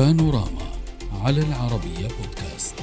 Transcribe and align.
بانوراما 0.00 0.62
على 1.24 1.40
العربية 1.40 2.08
بودكاست. 2.08 2.74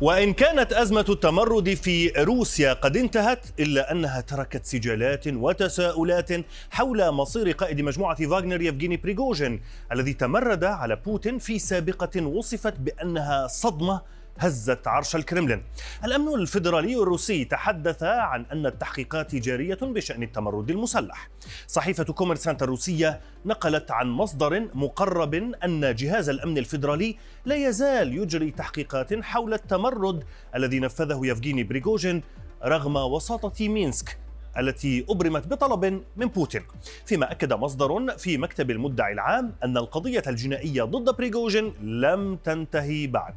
وإن 0.00 0.32
كانت 0.32 0.72
أزمة 0.72 1.04
التمرد 1.08 1.74
في 1.74 2.08
روسيا 2.08 2.72
قد 2.72 2.96
انتهت 2.96 3.46
إلا 3.60 3.92
أنها 3.92 4.20
تركت 4.20 4.66
سجالات 4.66 5.28
وتساؤلات 5.28 6.30
حول 6.70 7.10
مصير 7.10 7.50
قائد 7.50 7.80
مجموعة 7.80 8.16
فاغنر 8.16 8.62
يفغيني 8.62 8.96
بريغوجين 8.96 9.60
الذي 9.92 10.12
تمرد 10.12 10.64
على 10.64 10.96
بوتين 10.96 11.38
في 11.38 11.58
سابقة 11.58 12.26
وصفت 12.26 12.80
بأنها 12.80 13.46
صدمة 13.46 14.00
هزت 14.38 14.88
عرش 14.88 15.16
الكرملين. 15.16 15.62
الأمن 16.04 16.34
الفيدرالي 16.34 16.96
الروسي 17.02 17.44
تحدث 17.44 18.02
عن 18.02 18.46
أن 18.52 18.66
التحقيقات 18.66 19.34
جارية 19.34 19.78
بشأن 19.82 20.22
التمرد 20.22 20.70
المسلح. 20.70 21.28
صحيفة 21.66 22.04
كوميرسانت 22.04 22.62
الروسية 22.62 23.20
نقلت 23.46 23.90
عن 23.90 24.08
مصدر 24.08 24.68
مقرب 24.74 25.34
أن 25.34 25.94
جهاز 25.94 26.28
الأمن 26.28 26.58
الفيدرالي 26.58 27.16
لا 27.44 27.68
يزال 27.68 28.14
يجري 28.18 28.50
تحقيقات 28.50 29.14
حول 29.14 29.54
التمرد 29.54 30.24
الذي 30.54 30.80
نفذه 30.80 31.20
يفغيني 31.22 31.64
بريغوجين 31.64 32.22
رغم 32.64 32.96
وساطة 32.96 33.68
مينسك 33.68 34.18
التي 34.58 35.04
أبرمت 35.08 35.46
بطلب 35.46 36.02
من 36.16 36.26
بوتين 36.26 36.62
فيما 37.06 37.32
أكد 37.32 37.52
مصدر 37.52 38.16
في 38.18 38.38
مكتب 38.38 38.70
المدعي 38.70 39.12
العام 39.12 39.54
أن 39.64 39.76
القضية 39.76 40.22
الجنائية 40.26 40.82
ضد 40.82 41.16
بريغوجين 41.16 41.74
لم 41.82 42.36
تنتهي 42.36 43.06
بعد 43.06 43.34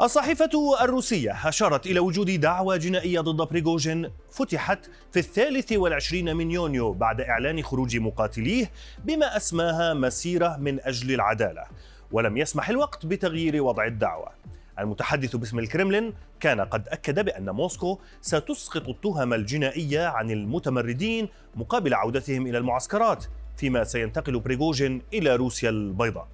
الصحيفة 0.00 0.50
الروسية 0.80 1.48
أشارت 1.48 1.86
إلى 1.86 2.00
وجود 2.00 2.30
دعوى 2.30 2.78
جنائية 2.78 3.20
ضد 3.20 3.48
بريغوجين 3.48 4.10
فتحت 4.30 4.78
في 5.12 5.18
الثالث 5.18 5.72
والعشرين 5.72 6.36
من 6.36 6.50
يونيو 6.50 6.92
بعد 6.92 7.20
إعلان 7.20 7.62
خروج 7.62 7.96
مقاتليه 7.96 8.70
بما 9.04 9.36
أسماها 9.36 9.94
مسيرة 9.94 10.56
من 10.56 10.80
أجل 10.80 11.14
العدالة 11.14 11.64
ولم 12.12 12.36
يسمح 12.36 12.68
الوقت 12.68 13.06
بتغيير 13.06 13.62
وضع 13.62 13.86
الدعوة. 13.86 14.28
المتحدث 14.78 15.36
باسم 15.36 15.58
الكرملين 15.58 16.14
كان 16.40 16.60
قد 16.60 16.88
أكد 16.88 17.24
بأن 17.24 17.50
موسكو 17.50 17.98
ستسقط 18.20 18.88
التهم 18.88 19.34
الجنائية 19.34 20.06
عن 20.06 20.30
المتمردين 20.30 21.28
مقابل 21.54 21.94
عودتهم 21.94 22.46
إلى 22.46 22.58
المعسكرات 22.58 23.24
فيما 23.56 23.84
سينتقل 23.84 24.40
بريغوجين 24.40 25.02
إلى 25.14 25.36
روسيا 25.36 25.70
البيضاء. 25.70 26.28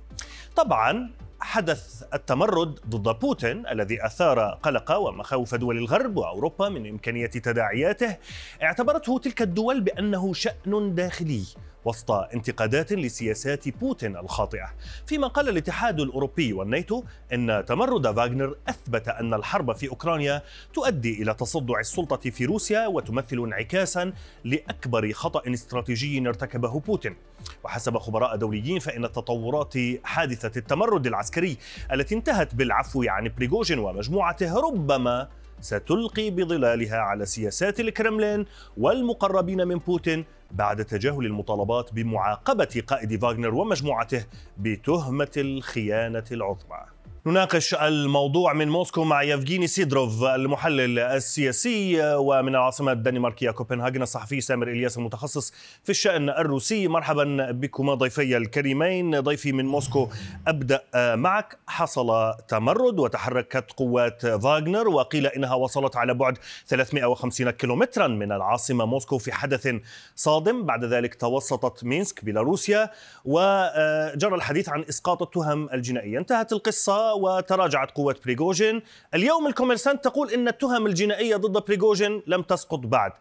طبعا 0.57 1.11
حدث 1.43 2.03
التمرد 2.15 2.81
ضد 2.89 3.19
بوتين 3.19 3.67
الذي 3.67 4.07
أثار 4.07 4.41
قلق 4.41 4.93
ومخاوف 4.93 5.55
دول 5.55 5.79
الغرب 5.79 6.17
وأوروبا 6.17 6.69
من 6.69 6.89
إمكانية 6.89 7.27
تداعياته. 7.27 8.17
اعتبرته 8.63 9.19
تلك 9.19 9.43
الدول 9.43 9.81
بأنه 9.81 10.33
شأن 10.33 10.95
داخلي. 10.95 11.45
وسط 11.85 12.11
انتقادات 12.11 12.93
لسياسات 12.93 13.69
بوتين 13.69 14.17
الخاطئة. 14.17 14.75
فيما 15.07 15.27
قال 15.27 15.49
الاتحاد 15.49 16.01
الأوروبي 16.01 16.53
والناتو 16.53 17.05
إن 17.33 17.65
تمرد 17.67 18.15
فاغنر 18.17 18.57
أثبت 18.69 19.09
أن 19.09 19.35
الحرب 19.35 19.77
في 19.77 19.89
أوكرانيا 19.89 20.43
تؤدي 20.75 21.23
إلى 21.23 21.35
تصدع 21.35 21.81
السلطة 21.81 22.31
في 22.31 22.45
روسيا 22.45 22.87
وتمثل 22.87 23.39
انعكاسا 23.39 24.13
لأكبر 24.45 25.13
خطأ 25.13 25.43
استراتيجي 25.53 26.29
ارتكبه 26.29 26.81
بوتين. 26.81 27.17
وحسب 27.65 27.99
خبراء 27.99 28.37
دوليين 28.37 28.79
فإن 28.79 29.05
التطورات 29.05 29.75
حادثة 30.05 30.59
التمرد 30.59 31.07
العسكري 31.07 31.57
التي 31.93 32.15
انتهت 32.15 32.55
بالعفو 32.55 33.05
عن 33.09 33.33
بريغوجين 33.37 33.79
ومجموعته 33.79 34.61
ربما 34.61 35.29
ستلقي 35.63 36.31
بظلالها 36.31 36.97
على 36.97 37.27
سياسات 37.27 37.81
الكرملين 37.81 38.47
والمقربين 38.77 39.69
من 39.69 39.79
بوتين 39.79 40.25
بعد 40.51 40.85
تجاهل 40.85 41.27
المطالبات 41.27 41.95
بمعاقبة 41.95 42.83
قائد 42.87 43.21
فاغنر 43.21 43.55
ومجموعته 43.55 44.27
بتهمة 44.59 45.31
الخيانة 45.37 46.25
العظمى. 46.33 46.83
نناقش 47.27 47.75
الموضوع 47.75 48.53
من 48.53 48.69
موسكو 48.69 49.05
مع 49.05 49.23
يفغيني 49.23 49.67
سيدروف 49.67 50.25
المحلل 50.25 50.99
السياسي 50.99 52.15
ومن 52.15 52.49
العاصمة 52.49 52.93
الدنماركية 52.93 53.51
كوبنهاجن 53.51 54.03
الصحفي 54.03 54.41
سامر 54.41 54.69
إلياس 54.69 54.99
المتخصص 54.99 55.53
في 55.85 55.91
الشأن 55.91 56.29
الروسي. 56.29 56.89
مرحبا 56.89 57.51
بكما 57.51 57.95
ضيفي 57.95 58.37
الكريمين. 58.37 59.21
ضيفي 59.21 59.53
من 59.53 59.67
موسكو 59.67 60.09
أبدأ 60.49 60.83
معك. 60.95 61.59
حصل 61.67 62.35
تمرد 62.49 62.99
وتحركت 62.99 63.73
قوات 63.77 64.27
فاغنر 64.27 64.89
وقيل 64.89 65.27
إنها 65.27 65.55
وصلت 65.55 65.97
على 65.97 66.15
بعد 66.15 66.39
350 66.67 67.51
كيلومترا 67.51 68.07
من 68.07 68.33
العاصمة 68.33 68.85
موسكو 68.85 69.19
في 69.19 69.33
حدث 69.33 69.75
صادم. 70.17 70.63
بعد 70.63 70.85
ذلك 70.85 71.15
توسطت 71.15 71.85
مينسك 71.85 72.25
بيلاروسيا 72.25 72.91
وجرى 73.25 74.35
الحديث 74.35 74.69
عن 74.69 74.85
إسقاط 74.89 75.23
التهم 75.23 75.69
الجنائية. 75.73 76.19
انتهت 76.19 76.53
القصة. 76.53 77.12
وتراجعت 77.15 77.91
قوة 77.91 78.17
بريغوجين. 78.25 78.83
اليوم 79.15 79.47
الكوميرسانت 79.47 80.05
تقول 80.05 80.31
إن 80.31 80.49
التهم 80.49 80.87
الجنائية 80.87 81.37
ضد 81.37 81.65
بريغوجين 81.65 82.23
لم 82.27 82.43
تسقط 82.43 82.79
بعد. 82.79 83.13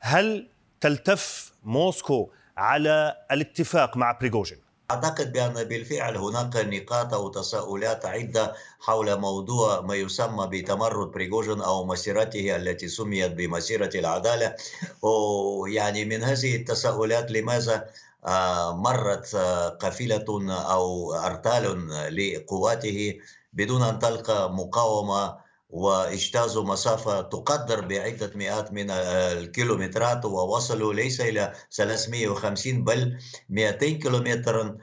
هل 0.00 0.48
تلتف 0.80 1.52
موسكو 1.64 2.30
على 2.56 3.16
الاتفاق 3.32 3.96
مع 3.96 4.12
بريغوجين؟ 4.12 4.58
أعتقد 4.90 5.32
بأن 5.32 5.64
بالفعل 5.64 6.16
هناك 6.16 6.56
نقاط 6.56 7.14
أو 7.14 7.28
تساؤلات 7.28 8.06
عدة 8.06 8.54
حول 8.80 9.20
موضوع 9.20 9.80
ما 9.80 9.94
يسمى 9.94 10.46
بتمرد 10.46 11.10
بريغوجين 11.10 11.60
أو 11.60 11.84
مسيرته 11.86 12.56
التي 12.56 12.88
سميت 12.88 13.32
بمسيرة 13.32 13.90
العدالة. 13.94 14.54
ويعني 15.02 16.04
من 16.04 16.22
هذه 16.22 16.56
التساؤلات 16.56 17.30
لماذا 17.30 17.88
مرت 18.72 19.36
قافلة 19.80 20.24
أو 20.50 21.14
أرتال 21.14 21.88
لقواته 22.16 23.18
بدون 23.52 23.82
أن 23.82 23.98
تلقى 23.98 24.52
مقاومة 24.52 25.46
واجتازوا 25.70 26.64
مسافة 26.64 27.20
تقدر 27.20 27.80
بعدة 27.80 28.32
مئات 28.34 28.72
من 28.72 28.90
الكيلومترات 28.90 30.24
ووصلوا 30.24 30.94
ليس 30.94 31.20
إلى 31.20 31.52
350 31.70 32.84
بل 32.84 33.18
200 33.48 33.86
كيلومتر 33.86 34.76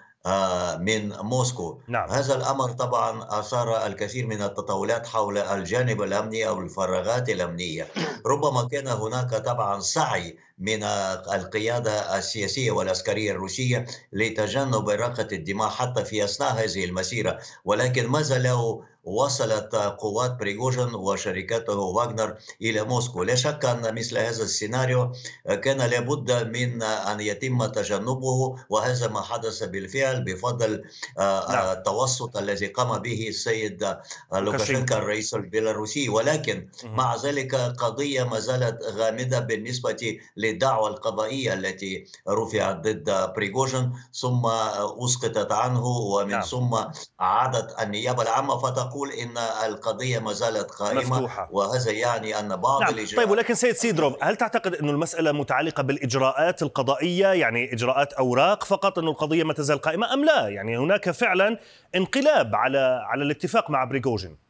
من 0.80 1.10
موسكو 1.10 1.80
نعم. 1.88 2.10
هذا 2.10 2.36
الأمر 2.36 2.72
طبعا 2.72 3.40
أثار 3.40 3.86
الكثير 3.86 4.28
من 4.28 4.42
التطاولات 4.42 5.08
حول 5.08 5.38
الجانب 5.38 6.02
الأمني 6.02 6.48
أو 6.48 6.60
الفراغات 6.60 7.30
الأمنية 7.30 7.88
ربما 8.32 8.68
كان 8.68 8.88
هناك 8.88 9.36
طبعا 9.36 9.80
سعي 9.80 10.38
من 10.64 10.84
القيادة 11.34 12.18
السياسية 12.18 12.72
والعسكرية 12.72 13.32
الروسية 13.32 13.86
لتجنب 14.14 14.90
إراقة 14.90 15.28
الدماء 15.32 15.70
حتى 15.70 16.06
في 16.06 16.24
أثناء 16.24 16.52
هذه 16.64 16.86
المسيرة. 16.86 17.40
ولكن 17.66 18.08
ما 18.08 18.22
زالوا 18.22 18.82
وصلت 19.04 19.76
قوات 19.76 20.32
بريغوجين 20.40 20.96
وشركته 20.96 21.76
واغنر 21.76 22.36
إلى 22.62 22.84
موسكو؟ 22.84 23.24
لا 23.24 23.36
شك 23.36 23.66
أن 23.66 23.96
مثل 23.96 24.18
هذا 24.18 24.44
السيناريو 24.44 25.12
كان 25.64 25.78
لابد 25.78 26.32
من 26.32 26.84
أن 26.84 27.20
يتم 27.20 27.66
تجنبه 27.66 28.56
وهذا 28.70 29.08
ما 29.08 29.22
حدث 29.22 29.64
بالفعل 29.64 30.24
بفضل 30.24 30.84
نعم. 31.20 31.78
التوسط 31.78 32.38
الذي 32.38 32.68
قام 32.68 32.98
به 32.98 33.28
السيد 33.28 33.98
لوكاشينكا 34.34 34.98
الرئيس 34.98 35.34
البيلاروسي. 35.34 36.10
ولكن 36.10 36.68
مع 36.84 37.16
ذلك 37.16 37.56
قضية 37.56 38.24
ما 38.24 38.40
زالت 38.40 38.84
غامضة 38.84 39.40
بالنسبة 39.40 40.18
للدعوى 40.54 40.90
القضائية 40.90 41.54
التي 41.54 42.06
رفعت 42.30 42.76
ضد 42.76 43.34
بريغوجين 43.36 43.94
ثم 44.14 44.46
أسقطت 45.06 45.52
عنه 45.52 45.86
ومن 45.86 46.32
نعم. 46.32 46.42
ثم 46.42 46.78
عادت 47.20 47.82
النيابة 47.82 48.24
العامة 48.24 48.58
فتقول 48.58 48.94
تقول 48.94 49.12
إن 49.12 49.38
القضية 49.66 50.20
ما 50.20 50.34
زالت 50.34 50.72
قائمة 50.72 51.02
مفتوحة. 51.02 51.50
وهذا 51.52 51.92
يعني 51.92 52.40
أن 52.40 52.56
بعض 52.56 52.82
نعم. 52.82 52.94
الإجراءات 52.94 53.18
طيب 53.18 53.32
ولكن 53.32 53.56
سيد 53.56 53.76
سيدروف 53.76 54.14
هل 54.22 54.36
تعتقد 54.36 54.76
إنه 54.76 54.92
المسألة 54.92 55.32
متعلقة 55.32 55.84
بالإجراءات 55.84 56.62
القضائية 56.62 57.28
يعني 57.28 57.74
إجراءات 57.74 58.14
أوراق 58.14 58.64
فقط 58.64 59.00
إنه 59.00 59.12
القضية 59.12 59.44
ما 59.44 59.54
تزال 59.54 59.82
قائمة 59.82 60.14
أم 60.14 60.26
لا 60.26 60.48
يعني 60.48 60.78
هناك 60.78 61.12
فعلا 61.12 61.60
انقلاب 61.96 62.56
على 62.56 63.02
على 63.10 63.24
الاتفاق 63.24 63.70
مع 63.70 63.84
بريغوجين 63.84 64.43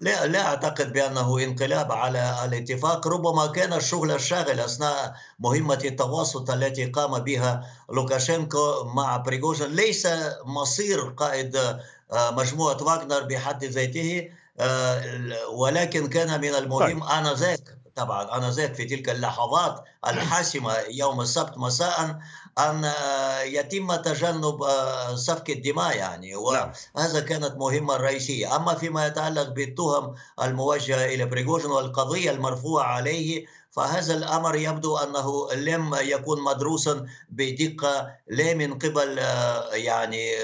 لا 0.00 0.26
لا 0.26 0.46
أعتقد 0.46 0.92
بأنه 0.92 1.38
انقلاب 1.38 1.92
على 1.92 2.44
الاتفاق 2.44 3.08
ربما 3.08 3.46
كان 3.46 3.72
الشغل 3.72 4.10
الشاغل 4.10 4.60
أثناء 4.60 5.14
مهمة 5.38 5.80
التوسط 5.84 6.50
التي 6.50 6.86
قام 6.86 7.18
بها 7.18 7.66
لوكاشينكو 7.90 8.84
مع 8.84 9.16
بريغوجين. 9.16 9.66
ليس 9.66 10.08
مصير 10.44 11.00
قائد 11.00 11.58
مجموعة 12.12 12.82
واغنر 12.82 13.22
بحد 13.22 13.64
ذاته 13.64 14.30
ولكن 15.52 16.06
كان 16.08 16.40
من 16.40 16.54
المهم 16.54 17.02
آنذاك. 17.02 17.79
طبعا 17.96 18.36
انذاك 18.36 18.74
في 18.74 18.84
تلك 18.84 19.08
اللحظات 19.08 19.84
الحاسمة 20.06 20.74
يوم 20.90 21.20
السبت 21.20 21.58
مساء 21.58 22.18
أن 22.58 22.92
يتم 23.44 23.94
تجنب 23.94 24.66
سفك 25.14 25.50
الدماء 25.50 25.96
يعني 25.96 26.36
وهذا 26.36 27.20
كانت 27.20 27.56
مهمة 27.56 27.96
رئيسيه 27.96 28.56
أما 28.56 28.74
فيما 28.74 29.06
يتعلق 29.06 29.48
بالتهم 29.48 30.14
الموجهة 30.42 31.04
إلى 31.04 31.24
بريغوجين 31.24 31.70
والقضية 31.70 32.30
المرفوعة 32.30 32.84
عليه 32.84 33.46
فهذا 33.70 34.14
الأمر 34.14 34.56
يبدو 34.56 34.96
أنه 34.96 35.52
لم 35.52 35.94
يكون 36.00 36.42
مدروسا 36.42 37.06
بدقة 37.28 38.10
لا 38.28 38.54
من 38.54 38.78
قبل 38.78 39.18
يعني 39.72 40.34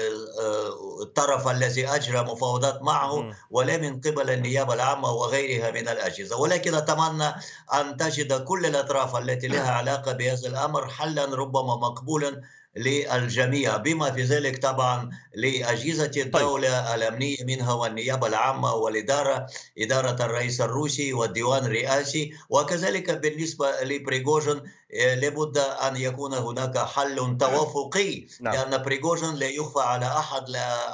الطرف 1.01 1.47
الذي 1.47 1.87
أجرى 1.87 2.23
مفاوضات 2.23 2.81
معه 2.81 3.35
ولا 3.51 3.77
من 3.77 4.01
قبل 4.01 4.29
النيابة 4.29 4.73
العامة 4.73 5.11
وغيرها 5.11 5.71
من 5.71 5.87
الأجهزة. 5.87 6.37
ولكن 6.37 6.75
أتمنى 6.75 7.27
أن 7.73 7.97
تجد 7.97 8.43
كل 8.43 8.65
الأطراف 8.65 9.15
التي 9.15 9.47
لها 9.47 9.71
علاقة 9.79 10.11
بهذا 10.11 10.47
الأمر 10.47 10.87
حلا 10.87 11.25
ربما 11.25 11.75
مقبولا 11.75 12.41
للجميع 12.77 13.77
بما 13.77 14.11
في 14.11 14.23
ذلك 14.23 14.61
طبعا 14.61 15.09
لأجهزة 15.35 16.07
طيب. 16.07 16.25
الدولة 16.25 16.85
طيب. 16.85 16.95
الأمنية 16.95 17.43
منها 17.43 17.73
والنيابة 17.73 18.27
العامة 18.27 18.73
والإدارة 18.73 19.47
إدارة 19.77 20.25
الرئيس 20.25 20.61
الروسي 20.61 21.13
والديوان 21.13 21.65
الرئاسي 21.65 22.33
وكذلك 22.49 23.11
بالنسبة 23.11 23.81
لبريغوجين 23.81 24.61
آه، 24.93 25.15
لابد 25.15 25.57
أن 25.57 25.95
يكون 25.95 26.33
هناك 26.33 26.77
حل 26.77 27.37
توافقي 27.39 28.27
نعم. 28.41 28.53
لأن 28.53 28.83
بريغوجين 28.83 29.35
لا 29.35 29.49
يخفى 29.49 29.79
على 29.79 30.05
أحد 30.05 30.49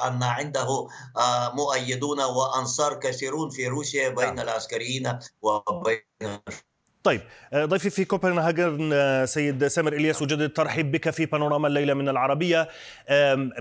أن 0.07 0.23
عنده 0.23 0.87
آه، 1.17 1.55
مؤيدون 1.55 2.19
وأنصار 2.21 2.93
كثيرون 2.99 3.49
في 3.49 3.67
روسيا 3.67 4.09
بين 4.09 4.35
نعم. 4.35 4.39
العسكريين 4.39 5.19
وبين 5.41 6.01
طيب 7.03 7.21
آه، 7.53 7.65
ضيفي 7.65 7.89
في 7.89 8.05
كوبنهاجن 8.05 8.89
آه، 8.93 9.25
سيد 9.25 9.67
سامر 9.67 9.93
إلياس 9.93 10.21
وجدد 10.21 10.41
الترحيب 10.41 10.91
بك 10.91 11.09
في 11.09 11.25
بانوراما 11.25 11.67
الليلة 11.67 11.93
من 11.93 12.09
العربية. 12.09 12.67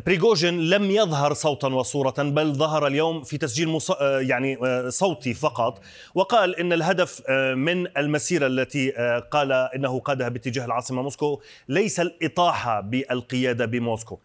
بريغوجين 0.07 0.61
لم 0.71 0.91
يظهر 0.91 1.33
صوتا 1.33 1.69
وصوره 1.69 2.15
بل 2.19 2.53
ظهر 2.53 2.87
اليوم 2.87 3.23
في 3.23 3.39
تسجيل 3.39 3.69
مص... 3.69 3.91
آه، 3.91 4.21
يعني 4.21 4.59
صوتي 4.91 5.35
فقط. 5.35 5.81
وقال 6.15 6.57
إن 6.57 6.73
الهدف 6.73 7.31
من 7.57 7.99
المسيرة 7.99 8.47
التي 8.47 8.91
قال 9.31 9.53
إنه 9.53 10.01
قادها 10.01 10.29
باتجاه 10.29 10.65
العاصمة 10.65 11.03
موسكو 11.03 11.43
ليس 11.69 12.01
الإطاحة 12.01 12.81
بالقيادة 12.81 13.67
بموسكو. 13.67 14.19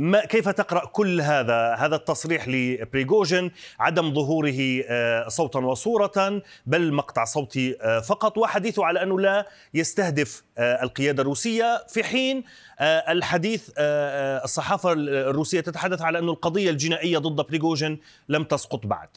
ما 0.00 0.24
كيف 0.24 0.48
تقرأ 0.48 0.86
كل 0.86 1.20
هذا؟ 1.20 1.74
هذا 1.74 1.96
التصريح 1.96 2.48
لبريغوجين 2.48 3.50
عدم 3.80 4.14
ظهوره 4.14 4.84
آه، 4.88 5.28
صوتا 5.28 5.58
وصوره 5.58 6.42
بل 6.66 6.92
مقطع 6.92 7.24
صوتي 7.24 7.76
آه، 7.82 8.00
فقط 8.00 8.38
وحديثه 8.38 8.84
على 8.84 9.02
أنه 9.02 9.20
لا 9.20 9.46
يستهدف 9.74 10.42
آه، 10.58 10.82
القيادة 10.82 11.22
الروسية. 11.22 11.84
في 11.88 12.04
حين 12.04 12.44
الحديث 12.80 13.70
الصحافة 13.78 14.92
الروسية 14.92 15.60
تتحدث 15.60 16.02
على 16.02 16.18
أنه 16.18 16.32
القضية 16.32 16.70
الجنائية 16.70 17.18
ضد 17.18 17.46
بريغوجين 17.46 18.00
لم 18.28 18.44
تسقط 18.44 18.86
بعد. 18.86 19.08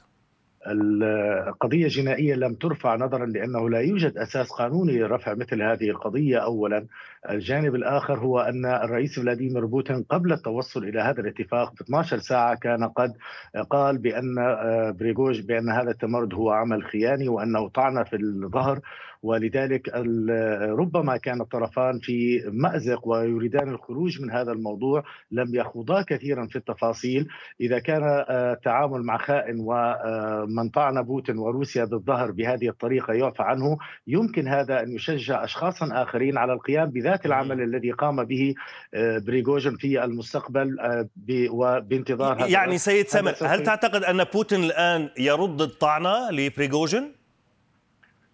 القضية 0.68 1.84
الجنائية 1.84 2.36
لم 2.36 2.54
ترفع 2.54 2.96
نظرا 2.96 3.26
لأنه 3.26 3.70
لا 3.70 3.80
يوجد 3.80 4.18
أساس 4.18 4.52
قانوني 4.52 5.00
لرفع 5.00 5.34
مثل 5.34 5.62
هذه 5.62 5.90
القضية. 5.90 6.38
أولا 6.38 6.86
الجانب 7.30 7.76
الآخر 7.76 8.20
هو 8.20 8.40
أن 8.40 8.66
الرئيس 8.66 9.20
فلاديمير 9.20 9.66
بوتين 9.66 10.04
قبل 10.04 10.34
التوصل 10.34 10.84
إلى 10.84 11.02
هذا 11.02 11.22
الاتفاق 11.22 11.74
ب 11.74 11.82
12 11.82 12.18
ساعة 12.18 12.56
كان 12.56 12.84
قد 12.84 13.14
قال 13.70 13.98
بأن 13.98 14.40
آه، 14.40 14.92
بريغوج 15.00 15.42
بأن 15.42 15.70
هذا 15.70 15.92
التمرد 15.92 16.34
هو 16.34 16.52
عمل 16.52 16.84
خياني 16.84 17.30
وأنه 17.30 17.70
طعن 17.70 18.04
في 18.04 18.16
الظهر. 18.16 18.80
ولذلك 19.24 19.90
ربما 20.80 21.18
كان 21.18 21.42
الطرفان 21.42 22.00
في 22.00 22.44
مأزق 22.52 23.08
ويريدان 23.08 23.70
الخروج 23.70 24.22
من 24.22 24.32
هذا 24.32 24.52
الموضوع 24.52 25.04
لم 25.32 25.56
يخوضا 25.56 26.02
كثيرا 26.02 26.48
في 26.48 26.56
التفاصيل. 26.56 27.28
إذا 27.62 27.80
كان 27.80 28.04
التعامل 28.30 29.00
آه، 29.00 29.04
مع 29.04 29.18
خائن 29.18 29.58
ومن 29.60 30.70
طعن 30.70 31.02
بوتين 31.02 31.38
وروسيا 31.38 31.86
بالظهر 31.86 32.32
بهذه 32.32 32.70
الطريقة 32.70 33.14
يعفى 33.14 33.44
عنه 33.44 33.78
يمكن 34.08 34.48
هذا 34.48 34.84
أن 34.84 34.96
يشجع 34.96 35.44
أشخاصا 35.44 36.04
آخرين 36.04 36.38
على 36.38 36.54
القيام 36.54 36.90
بذات 36.90 37.26
العمل 37.26 37.62
الذي 37.62 37.92
قام 37.92 38.24
به 38.24 38.56
آه، 38.94 39.18
بريغوجين 39.18 39.78
في 39.78 40.04
المستقبل 40.04 40.80
آه، 40.80 41.10
وبانتظار 41.50 42.40
هذا 42.40 42.48
يعني 42.48 42.78
سيد 42.78 43.08
سامر 43.08 43.34
هل 43.42 43.64
تعتقد 43.64 44.04
أن 44.04 44.24
بوتين 44.24 44.64
الآن 44.64 45.10
يرد 45.20 45.62
الطعنة 45.62 46.32
لبريغوجين؟ 46.32 47.23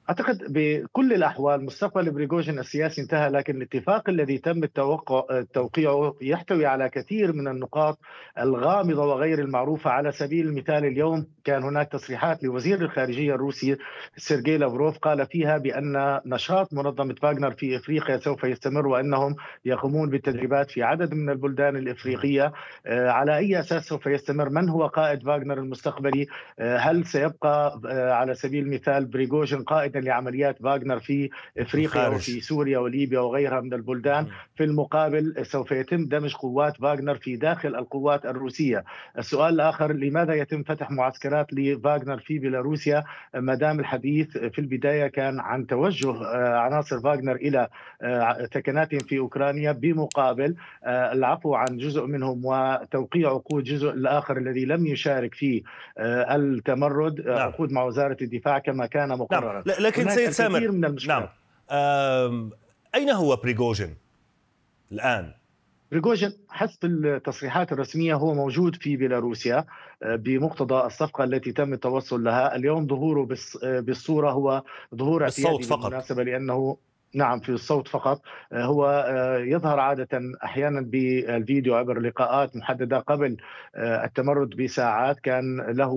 أعتقد 0.10 0.38
بكل 0.50 1.14
الأحوال 1.14 1.66
مستقبل 1.66 2.12
بريغوجين 2.12 2.60
السياسي 2.60 3.02
انتهى 3.02 3.30
لكن 3.30 3.56
الاتفاق 3.56 4.10
الذي 4.10 4.38
تم 4.38 4.64
التوقع 4.64 5.44
توقيعه 5.54 6.16
يحتوي 6.22 6.66
على 6.66 6.90
كثير 6.90 7.34
من 7.34 7.48
النقاط 7.48 8.00
الغامضة 8.40 9.06
وغير 9.06 9.40
المعروفة. 9.40 9.90
على 9.90 10.12
سبيل 10.12 10.48
المثال 10.48 10.86
اليوم 10.86 11.26
كان 11.44 11.64
هناك 11.64 11.92
تصريحات 11.92 12.44
لوزير 12.44 12.82
الخارجية 12.82 13.36
الروسي 13.36 13.78
سيرجي 14.18 14.58
لافروف 14.58 14.98
قال 14.98 15.26
فيها 15.26 15.58
بأن 15.58 16.20
نشاط 16.26 16.74
منظمة 16.74 17.16
فاغنر 17.22 17.52
في 17.52 17.78
إفريقيا 17.78 18.18
سوف 18.18 18.44
يستمر 18.44 18.88
وأنهم 18.88 19.36
يقومون 19.66 20.10
بالتدريبات 20.10 20.72
في 20.72 20.84
عدد 20.84 21.14
من 21.14 21.30
البلدان 21.30 21.76
الإفريقية. 21.76 22.54
آه، 22.86 23.10
على 23.10 23.38
أي 23.38 23.60
أساس 23.60 23.86
سوف 23.86 24.06
يستمر؟ 24.06 24.50
من 24.50 24.70
هو 24.70 24.88
قائد 24.88 25.24
فاغنر 25.24 25.58
المستقبلي؟ 25.58 26.28
آه، 26.60 26.78
هل 26.78 27.06
سيبقى 27.06 27.80
آه، 27.90 28.12
على 28.12 28.34
سبيل 28.34 28.64
المثال 28.64 29.06
بريغوجين 29.06 29.64
قائدا 29.64 29.99
لعمليات 30.00 30.62
فاغنر 30.62 31.00
في 31.00 31.30
إفريقيا 31.58 32.08
وفي 32.08 32.40
سوريا 32.42 32.80
وليبيا 32.80 33.20
وغيرها 33.20 33.62
من 33.62 33.74
البلدان. 33.74 34.28
في 34.56 34.64
المقابل 34.64 35.46
سوف 35.46 35.72
يتم 35.72 36.06
دمج 36.06 36.34
قوات 36.34 36.78
فاغنر 36.78 37.16
في 37.16 37.36
داخل 37.36 37.76
القوات 37.76 38.26
الروسية. 38.26 38.84
السؤال 39.18 39.54
الآخر 39.54 39.94
لماذا 39.94 40.34
يتم 40.34 40.64
فتح 40.64 40.92
معسكرات 40.92 41.54
لفاغنر 41.54 42.20
في 42.20 42.40
بيلاروسيا؟ 42.40 43.04
ما 43.36 43.56
دام 43.56 43.80
الحديث 43.80 44.38
في 44.38 44.60
البداية 44.60 45.08
كان 45.08 45.40
عن 45.40 45.68
توجه 45.68 46.12
آه، 46.12 46.58
عناصر 46.58 47.00
فاغنر 47.00 47.36
إلى 47.36 47.68
ثكناتهم 48.54 49.00
آه، 49.00 49.08
في 49.08 49.18
أوكرانيا. 49.18 49.72
بمقابل 49.72 50.56
آه، 50.84 51.14
العفو 51.14 51.56
عن 51.56 51.78
جزء 51.78 52.06
منهم 52.06 52.42
وتوقيع 52.46 53.30
عقود 53.30 53.64
جزء 53.64 53.90
الآخر 53.90 54.38
الذي 54.38 54.66
لم 54.66 54.88
يشارك 54.88 55.36
في 55.36 55.64
التمرد. 56.00 57.22
نعم. 57.28 57.38
عقود 57.38 57.72
مع 57.72 57.84
وزارة 57.84 58.18
الدفاع 58.22 58.60
كما 58.60 58.86
كان 58.86 59.10
مقررا. 59.10 59.64
لكن 59.90 60.10
سيد 60.10 60.30
سامر 60.30 60.72
من 60.72 60.96
نعم. 61.08 61.28
أين 62.96 63.10
هو 63.10 63.36
بريغوجين 63.36 63.96
الآن؟ 64.92 65.34
بريغوجين 65.92 66.34
حسب 66.50 66.86
التصريحات 66.86 67.72
الرسمية 67.72 68.16
هو 68.16 68.34
موجود 68.34 68.76
في 68.76 68.98
بيلاروسيا 68.98 69.66
آه، 70.04 70.16
بمقتضى 70.16 70.86
الصفقة 70.86 71.24
التي 71.24 71.52
تم 71.52 71.74
التوصل 71.74 72.24
لها، 72.24 72.56
اليوم 72.56 72.88
ظهوره 72.88 73.28
آه، 73.64 73.80
بالصورة 73.80 74.32
هو 74.32 74.64
ظهور 74.96 75.24
اعتيادي 75.24 75.64
فقط. 75.64 75.84
بالمناسبة 75.84 76.24
لأنه 76.24 76.78
نعم 77.14 77.40
في 77.40 77.50
الصوت 77.50 77.88
فقط. 77.88 78.22
آه، 78.54 78.64
هو 78.64 78.86
آه، 79.08 79.38
يظهر 79.38 79.80
عادة 79.80 80.22
أحيانا 80.44 80.82
بالفيديو 80.82 81.76
عبر 81.76 82.00
لقاءات 82.00 82.56
محددة 82.56 83.00
قبل 83.00 83.38
آه، 83.76 84.06
التمرد 84.06 84.50
بساعات. 84.50 85.20
كان 85.20 85.62
له 85.62 85.90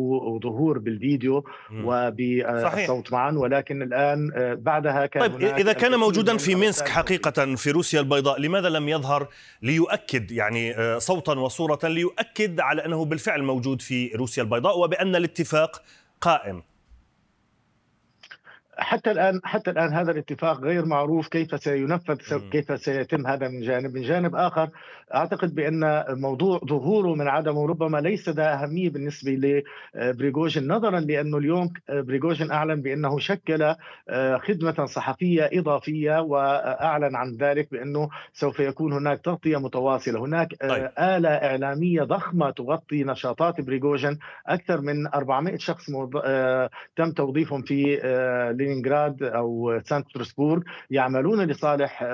ظهور 0.42 0.78
بالفيديو 0.78 1.44
وبالصوت 1.84 3.12
معا 3.12 3.32
ولكن 3.32 3.82
الآن 3.82 4.30
بعدها 4.54 5.06
كان 5.06 5.22
طيب 5.22 5.42
إذا 5.42 5.72
كان 5.72 5.98
موجودا 5.98 6.36
في 6.36 6.54
مينسك 6.54 6.88
حقيقة 6.88 7.54
في 7.54 7.70
روسيا 7.70 8.00
البيضاء 8.00 8.40
لماذا 8.40 8.68
لم 8.68 8.88
يظهر 8.88 9.28
ليؤكد 9.62 10.30
يعني 10.30 10.74
صوتا 11.00 11.32
وصورة 11.32 11.78
ليؤكد 11.84 12.60
على 12.60 12.84
أنه 12.84 13.04
بالفعل 13.04 13.42
موجود 13.42 13.82
في 13.82 14.08
روسيا 14.08 14.42
البيضاء 14.42 14.78
وبأن 14.78 15.16
الاتفاق 15.16 15.82
قائم؟ 16.20 16.62
حتى 18.78 19.10
الآن 19.10 19.40
حتى 19.44 19.70
الآن 19.70 19.92
هذا 19.92 20.12
الاتفاق 20.12 20.60
غير 20.60 20.84
معروف 20.84 21.28
كيف 21.28 21.62
سينفذ 21.62 22.16
كيف 22.50 22.80
سيتم 22.80 23.26
هذا 23.26 23.48
من 23.48 23.60
جانب. 23.60 23.94
من 23.94 24.02
جانب 24.02 24.36
آخر 24.36 24.70
أعتقد 25.14 25.54
بأن 25.54 26.04
موضوع 26.08 26.60
ظهوره 26.68 27.14
من 27.14 27.28
عدمه 27.28 27.66
ربما 27.66 27.98
ليس 27.98 28.28
ذا 28.28 28.54
أهمية 28.54 28.90
بالنسبة 28.90 29.62
لبريغوجين 29.94 30.72
نظرا 30.72 31.00
لأنه 31.00 31.38
اليوم 31.38 31.72
بريغوجين 31.88 32.50
أعلن 32.50 32.82
بأنه 32.82 33.18
شكل 33.18 33.74
آه، 34.08 34.36
خدمة 34.36 34.86
صحفية 34.86 35.50
إضافية 35.52 36.20
وأعلن 36.20 37.16
عن 37.16 37.36
ذلك 37.36 37.68
بأنه 37.72 38.08
سوف 38.32 38.60
يكون 38.60 38.92
هناك 38.92 39.20
تغطية 39.20 39.56
متواصلة. 39.56 40.24
هناك 40.24 40.48
آه، 40.62 40.68
طيب. 40.68 40.90
آلة 40.98 41.28
إعلامية 41.28 42.02
ضخمة 42.02 42.50
تغطي 42.50 43.04
نشاطات 43.04 43.60
بريغوجين. 43.60 44.18
أكثر 44.46 44.80
من 44.80 45.06
400 45.06 45.56
شخص 45.56 45.90
آه، 46.24 46.70
تم 46.96 47.10
توظيفهم 47.12 47.62
في 47.62 48.00
لينينغراد 48.72 49.22
أو 49.22 49.80
سانت 49.84 50.06
بطرسبورغ 50.06 50.62
يعملون 50.90 51.46
لصالح 51.46 52.04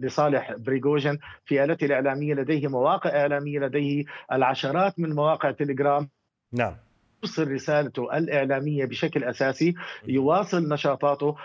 لصالح 0.00 0.52
بريغوجين 0.52 1.18
في 1.44 1.64
آلته 1.64 1.84
الإعلامية 1.84 2.34
لديه 2.34 2.68
مواقع 2.68 3.10
إعلامية 3.10 3.58
لديه 3.58 4.04
العشرات 4.32 5.00
من 5.00 5.14
مواقع 5.14 5.50
تليجرام. 5.50 6.08
نعم. 6.52 6.74
يوصل 7.22 7.50
رسالته 7.52 8.16
الإعلامية 8.18 8.84
بشكل 8.84 9.24
أساسي 9.24 9.74
يواصل 10.08 10.68
نشاطاته. 10.68 11.36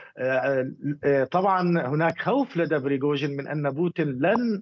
طبعا 1.32 1.88
هناك 1.88 2.22
خوف 2.22 2.58
لدى 2.58 2.78
بريغوجين 2.78 3.38
من 3.38 3.48
أن 3.48 3.70
بوتين 3.70 4.08
لن 4.08 4.62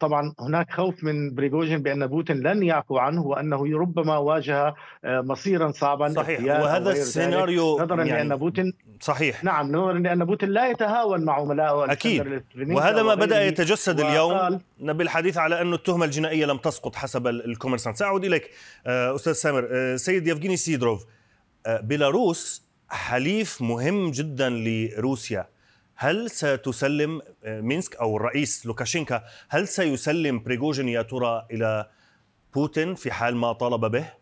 طبعا 0.00 0.34
هناك 0.40 0.70
خوف 0.70 1.04
من 1.04 1.34
بريغوجين 1.34 1.82
بأن 1.82 2.06
بوتين 2.06 2.36
لن 2.36 2.62
يعفو 2.62 2.98
عنه 2.98 3.22
وأنه 3.22 3.78
ربما 3.78 4.16
واجه 4.16 4.74
مصيرا 5.04 5.72
صعبا 5.72 6.08
صحيح. 6.08 6.40
وهذا 6.40 6.90
السيناريو 6.90 7.78
نظرا 7.80 8.04
يعني 8.04 8.28
لأن 8.28 8.36
بوتين 8.36 8.72
صحيح. 9.00 9.44
نعم 9.44 9.72
نظرا 9.72 9.92
لأن 9.92 10.24
بوتين 10.24 10.48
لا 10.48 10.70
يتهاون 10.70 11.24
مع 11.24 11.34
عملائه 11.34 11.92
أكيد. 11.92 12.42
وهذا 12.56 13.02
ما 13.02 13.14
بدأ 13.14 13.44
يتجسد 13.44 14.00
اليوم 14.00 14.60
بالحديث 14.80 15.38
على 15.38 15.60
انه 15.60 15.76
التهمة 15.76 16.04
الجنائية 16.04 16.46
لم 16.46 16.56
تسقط 16.56 16.94
حسب 16.94 17.26
الكوميرسانت. 17.26 17.96
سأعود 17.96 18.24
إليك 18.24 18.50
أستاذ 18.86 19.32
سامر. 19.32 19.96
سيد 19.96 20.26
يفجيني 20.26 20.56
سيدروف 20.56 21.04
بيلاروس 21.82 22.68
حليف 22.88 23.62
مهم 23.62 24.10
جدا 24.10 24.48
لروسيا. 24.50 25.48
هل 26.00 26.30
ستسلم 26.30 27.22
مينسك 27.44 27.96
أو 27.96 28.16
الرئيس 28.16 28.66
لوكاشينكا 28.66 29.24
هل 29.48 29.68
سيسلم 29.68 30.42
بريغوجين 30.42 30.88
يا 30.88 31.02
ترى 31.02 31.46
إلى 31.50 31.88
بوتين 32.54 32.94
في 32.94 33.10
حال 33.10 33.36
ما 33.36 33.52
طالب 33.52 33.84
به؟ 33.84 34.12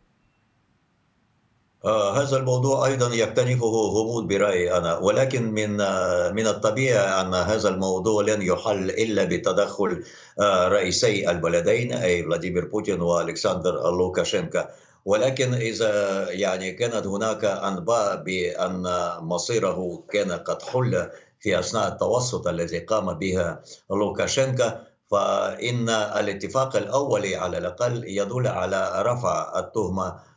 آه 1.84 2.22
هذا 2.22 2.36
الموضوع 2.36 2.86
أيضا 2.86 3.14
يكتنفه 3.14 3.66
غموض 3.66 4.28
برأيي 4.28 4.76
أنا 4.76 4.98
ولكن 4.98 5.52
من 5.52 5.80
آه 5.80 6.30
من 6.30 6.46
الطبيعي 6.46 7.20
أن 7.20 7.34
هذا 7.34 7.68
الموضوع 7.68 8.22
لن 8.22 8.42
يحل 8.42 8.90
إلا 8.90 9.24
بتدخل 9.24 10.04
آه 10.40 10.68
رئيسي 10.68 11.30
البلدين 11.30 11.92
أي 11.92 12.22
فلاديمير 12.22 12.64
بوتين 12.64 13.00
وألكسندر 13.00 13.72
لوكاشينكا 13.72 14.70
ولكن 15.04 15.54
إذا 15.54 16.26
يعني 16.30 16.72
كانت 16.72 17.06
هناك 17.06 17.44
أنباء 17.44 18.22
بأن 18.22 18.82
مصيره 19.20 20.04
كان 20.12 20.32
قد 20.32 20.62
حل 20.62 21.10
في 21.40 21.58
أثناء 21.58 21.88
التوسط 21.88 22.46
الذي 22.48 22.78
قام 22.78 23.14
بها 23.14 23.62
لوكاشينكا 23.90 24.86
فإن 25.10 25.88
الاتفاق 25.88 26.76
الاولي 26.76 27.36
على 27.36 27.58
الأقل 27.58 28.04
يدل 28.06 28.46
على 28.46 29.02
رفع 29.06 29.58
التهمة 29.58 30.36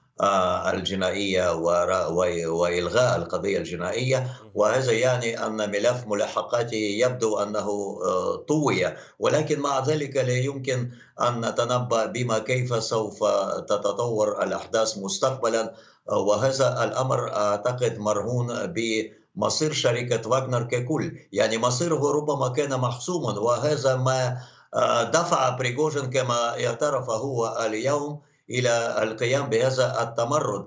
الجنائية 0.74 1.56
وإلغاء 2.48 3.18
القضية 3.18 3.58
الجنائية. 3.58 4.28
وهذا 4.56 4.92
يعني 4.92 5.46
أن 5.46 5.72
ملف 5.72 6.08
ملاحقاته 6.08 6.76
يبدو 6.78 7.38
أنه 7.38 7.98
طوي. 8.48 8.94
ولكن 9.20 9.60
مع 9.60 9.80
ذلك 9.80 10.16
لا 10.16 10.38
يمكن 10.38 10.92
أن 11.22 11.46
نتنبأ 11.46 12.06
بما 12.06 12.40
كيف 12.40 12.84
سوف 12.84 13.24
تتطور 13.68 14.44
الأحداث 14.44 14.98
مستقبلا. 14.98 15.74
وهذا 16.08 16.84
الأمر 16.84 17.36
أعتقد 17.36 17.98
مرهون 17.98 18.66
ب 18.66 18.80
مصير 19.40 19.72
شركة 19.74 20.30
فاغنر 20.30 20.64
ككل. 20.64 21.18
يعني 21.32 21.58
مصيره 21.58 22.12
ربما 22.12 22.48
كان 22.50 22.80
محسوما 22.80 23.40
وهذا 23.40 23.96
ما 23.96 24.38
دفع 25.04 25.50
بريغوجين 25.50 26.10
كما 26.10 26.66
اعترف 26.66 27.10
هو 27.10 27.58
اليوم. 27.66 28.20
إلى 28.52 29.04
القيام 29.04 29.50
بهذا 29.50 30.02
التمرد. 30.02 30.66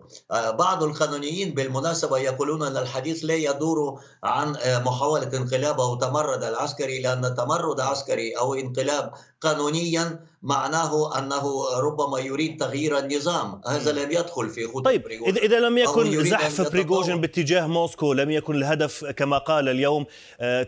بعض 0.59 0.83
القانونيين 0.83 1.55
بالمناسبة 1.55 2.19
يقولون 2.19 2.63
أن 2.63 2.77
الحديث 2.77 3.25
لا 3.25 3.35
يدور 3.35 4.01
عن 4.25 4.57
محاولة 4.67 5.37
انقلاب 5.37 5.81
أو 5.81 5.95
التمرد 5.95 6.45
العسكري 6.45 7.03
لأن 7.03 7.35
تمرد 7.35 7.81
عسكري 7.81 8.33
أو 8.33 8.55
انقلاب 8.55 9.13
قانونيا 9.41 10.21
معناه 10.43 11.19
أنه 11.19 11.65
ربما 11.79 12.19
يريد 12.19 12.61
تغيير 12.61 12.99
النظام. 12.99 13.61
هذا 13.67 13.93
لم 13.93 14.11
يدخل 14.11 14.49
في 14.51 14.67
خطة 14.67 14.83
طيب 14.83 15.03
بريغوجين. 15.03 15.37
اذا 15.37 15.61
لم 15.61 15.79
يكن 15.79 16.25
زحف 16.25 16.73
بريغوجين 16.73 17.21
باتجاه 17.21 17.67
موسكو 17.67 18.13
لم 18.13 18.31
يكن 18.31 18.55
الهدف 18.55 19.05
كما 19.05 19.39
قال 19.39 19.69
اليوم 19.69 20.07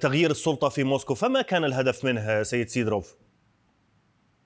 تغيير 0.00 0.30
السلطة 0.30 0.68
في 0.68 0.84
موسكو 0.84 1.14
فما 1.14 1.42
كان 1.42 1.64
الهدف 1.64 2.04
منه 2.04 2.42
سيد 2.42 2.68
سيدروف؟ 2.68 3.14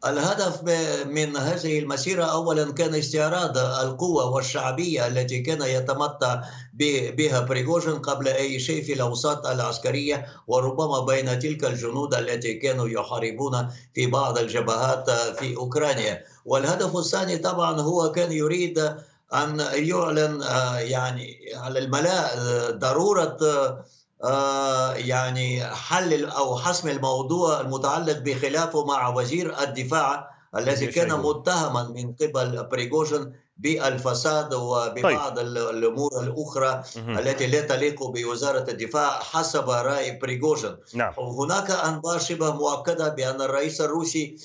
الهدف 0.06 0.62
من 1.06 1.36
هذه 1.36 1.78
المسيرة 1.78 2.24
أولا 2.24 2.72
كان 2.72 2.94
استعراض 2.94 3.58
القوة 3.58 4.30
والشعبية 4.30 5.06
التي 5.06 5.38
كان 5.40 5.62
يتمتع 5.62 6.42
بها 7.18 7.40
بريغوجين 7.40 7.98
قبل 7.98 8.28
أي 8.28 8.60
شيء 8.60 8.84
في 8.84 8.92
الأوساط 8.92 9.46
العسكرية 9.46 10.26
وربما 10.46 11.00
بين 11.00 11.38
تلك 11.38 11.64
الجنود 11.64 12.14
التي 12.14 12.54
كانوا 12.54 12.88
يحاربون 12.88 13.68
في 13.94 14.06
بعض 14.06 14.38
الجبهات 14.38 15.10
في 15.10 15.56
أوكرانيا. 15.56 16.24
والهدف 16.44 16.96
الثاني 16.96 17.38
طبعا 17.38 17.80
هو 17.80 18.12
كان 18.12 18.32
يريد 18.32 18.78
أن 19.34 19.60
يعلن 19.72 20.42
يعني 20.78 21.38
على 21.54 21.78
الملأ 21.78 22.38
ضرورة 22.70 23.36
آه 23.42 23.84
يعني 24.96 25.64
حل 25.64 26.24
أو 26.24 26.56
حسم 26.58 26.88
الموضوع 26.88 27.60
المتعلق 27.60 28.18
بخلافه 28.18 28.84
مع 28.84 29.08
وزير 29.08 29.62
الدفاع 29.62 30.37
الذي 30.56 30.86
كان 30.86 31.20
متهما 31.20 31.82
من 31.82 32.12
قبل 32.12 32.64
بريغوجين 32.64 33.32
بالفساد 33.58 34.54
وببعض 34.54 35.36
طيب. 35.36 35.46
الأمور 35.48 36.20
الأخرى 36.22 36.82
التي 36.96 37.46
لا 37.46 37.60
تليق 37.60 38.04
بوزارة 38.04 38.70
الدفاع 38.70 39.10
حسب 39.20 39.70
رأي 39.70 40.18
بريغوجين 40.18 40.76
نعم. 40.94 41.12
هناك 41.18 41.70
أنباء 41.70 42.18
شبه 42.18 42.52
مؤكدة 42.52 43.08
بأن 43.08 43.40
الرئيس 43.40 43.80
الروسي 43.80 44.36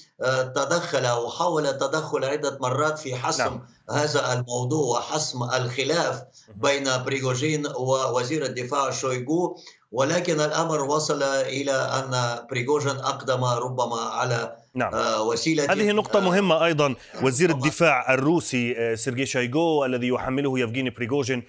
تدخل 0.55 1.05
أو 1.05 1.29
حاول 1.29 1.67
التدخل 1.67 2.25
عدة 2.25 2.57
مرات 2.61 2.99
في 2.99 3.15
حسم 3.15 3.43
نعم. 3.43 3.61
هذا 3.91 4.33
الموضوع 4.33 4.97
وحسم 4.97 5.43
الخلاف 5.43 6.23
بين 6.55 7.03
بريغوجين 7.03 7.67
ووزير 7.67 8.45
الدفاع 8.45 8.91
شويغو 8.91 9.57
ولكن 9.91 10.41
الأمر 10.41 10.81
وصل 10.83 11.23
إلى 11.23 11.71
أن 11.71 12.45
بريغوجين 12.49 12.97
أقدم 12.97 13.43
ربما 13.43 14.01
على 14.01 14.62
نعم. 14.75 14.91
وسيلة 15.27 15.71
هذه 15.71 15.91
نقطة 15.91 16.19
مهمة 16.19 16.65
أيضا. 16.65 16.95
وزير 17.23 17.49
الدفاع 17.49 18.13
الروسي 18.13 18.95
سيرجي 18.95 19.25
شويغو 19.25 19.85
الذي 19.85 20.07
يحمله 20.07 20.59
يفغيني 20.59 20.89
بريغوجين 20.89 21.43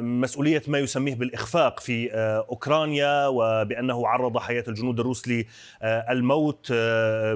مسؤولية 0.00 0.62
ما 0.66 0.78
يسميه 0.78 1.14
بالإخفاق 1.14 1.80
في 1.80 2.10
أوكرانيا 2.50 3.26
وبأنه 3.26 4.08
عرض 4.08 4.38
حياة 4.38 4.64
الجنود 4.68 5.00
الروس 5.00 5.22
للموت 5.28 6.70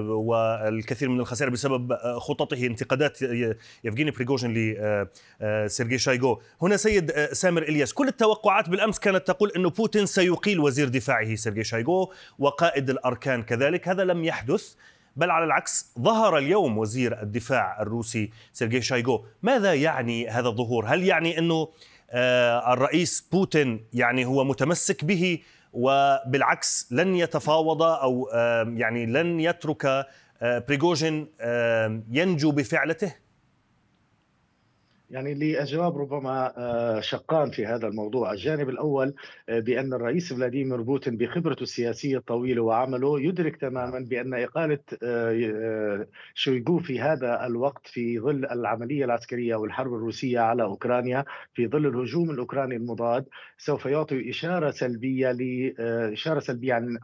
والكثير 0.05 1.09
من 1.09 1.19
الخسائر 1.19 1.51
بسبب 1.51 1.93
خططه 2.17 2.65
انتقادات 2.65 3.21
يفغيني 3.83 4.11
بريغوجين 4.11 4.53
لسيرجي 5.41 5.97
شايغو. 5.97 6.41
هنا 6.61 6.77
سيد 6.77 7.11
سامر 7.31 7.63
إلياس 7.63 7.93
كل 7.93 8.07
التوقعات 8.07 8.69
بالأمس 8.69 8.99
كانت 8.99 9.27
تقول 9.27 9.51
أن 9.55 9.67
بوتين 9.67 10.05
سيقيل 10.05 10.59
وزير 10.59 10.87
دفاعه 10.87 11.35
سيرجي 11.35 11.63
شايغو 11.63 12.13
وقائد 12.39 12.89
الأركان 12.89 13.43
كذلك. 13.43 13.87
هذا 13.87 14.03
لم 14.03 14.25
يحدث. 14.25 14.73
بل 15.19 15.31
على 15.31 15.45
العكس 15.45 15.93
ظهر 15.99 16.37
اليوم 16.37 16.77
وزير 16.77 17.21
الدفاع 17.21 17.81
الروسي 17.81 18.29
سيرجي 18.53 18.81
شايغو. 18.81 19.25
ماذا 19.43 19.73
يعني 19.73 20.27
هذا 20.27 20.47
الظهور؟ 20.47 20.85
هل 20.85 21.03
يعني 21.03 21.37
أنه 21.37 21.67
الرئيس 22.73 23.27
بوتين 23.31 23.85
يعني 23.93 24.25
هو 24.25 24.43
متمسك 24.43 25.05
به 25.05 25.39
وبالعكس 25.73 26.87
لن 26.91 27.15
يتفاوض 27.15 27.81
أو 27.81 28.29
يعني 28.75 29.05
لن 29.05 29.39
يترك 29.39 30.07
بريغوجين 30.41 31.27
ينجو 32.11 32.51
بفعلته؟ 32.51 33.15
يعني 35.09 35.33
لأجواب 35.33 35.97
ربما 35.97 36.53
شقان 37.01 37.51
في 37.51 37.65
هذا 37.65 37.87
الموضوع. 37.87 38.31
الجانب 38.33 38.69
الأول 38.69 39.13
بأن 39.49 39.93
الرئيس 39.93 40.33
فلاديمير 40.33 40.81
بوتين 40.81 41.17
بخبرته 41.17 41.63
السياسية 41.63 42.17
الطويلة 42.17 42.61
وعمله 42.61 43.21
يدرك 43.21 43.55
تماما 43.55 43.99
بأن 43.99 44.33
إقالة 44.33 44.79
شويغو 46.33 46.79
في 46.79 47.01
هذا 47.01 47.45
الوقت 47.45 47.87
في 47.87 48.19
ظل 48.19 48.45
العملية 48.45 49.05
العسكرية 49.05 49.55
والحرب 49.55 49.93
الروسية 49.93 50.39
على 50.39 50.63
أوكرانيا 50.63 51.25
في 51.53 51.67
ظل 51.67 51.85
الهجوم 51.87 52.29
الأوكراني 52.29 52.75
المضاد 52.75 53.25
سوف 53.57 53.85
يعطي 53.85 54.29
إشارة 54.29 54.71
سلبية 54.71 55.37
إشارة 56.13 56.39
سلبية 56.39 56.73
عن 56.73 56.97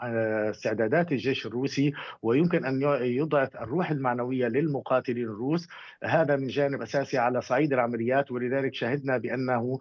استعدادات 0.50 1.12
الجيش 1.12 1.46
الروسي 1.46 1.94
ويمكن 2.22 2.66
أن 2.66 2.82
يضعف 3.02 3.56
الروح 3.56 3.92
المعنوية 3.92 4.48
للمقاتلين 4.48 5.24
الروس. 5.24 5.68
هذا 6.04 6.36
من 6.36 6.48
جانب 6.48 6.82
أساسي 6.82 7.18
على 7.18 7.42
صعيد 7.42 7.74
العملية 7.74 7.95
العمليات 7.96 8.32
ولذلك 8.32 8.74
شهدنا 8.74 9.18
بأنه 9.18 9.80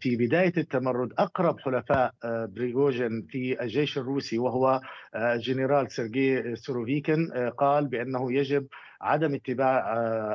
في 0.00 0.16
بداية 0.16 0.52
التمرد 0.56 1.12
أقرب 1.18 1.60
حلفاء 1.60 2.12
بريغوجين 2.24 3.26
في 3.30 3.62
الجيش 3.62 3.98
الروسي 3.98 4.38
وهو 4.38 4.80
جنرال 5.16 5.92
سيرجي 5.92 6.56
سوروفيكن 6.56 7.30
قال 7.58 7.86
بأنه 7.86 8.32
يجب 8.32 8.66
عدم 9.00 9.34
اتباع 9.34 9.84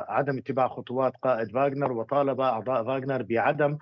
عدم 0.08 0.38
اتباع 0.38 0.68
خطوات 0.68 1.12
قائد 1.22 1.50
فاغنر 1.50 1.92
وطالب 1.92 2.40
أعضاء 2.40 2.84
فاغنر 2.84 3.22
بعدم 3.22 3.76